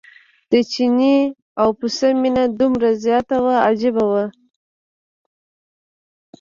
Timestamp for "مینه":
2.21-2.43